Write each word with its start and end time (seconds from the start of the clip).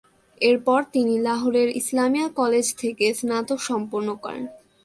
এরপর 0.41 0.79
তিনি 0.93 1.13
লাহোরের 1.19 1.69
ইসলামিয়া 1.81 2.27
কলেজ 2.39 2.65
থেকে 2.81 3.05
স্নাতক 3.19 3.59
সম্পন্ন 3.69 4.09
করেন। 4.23 4.43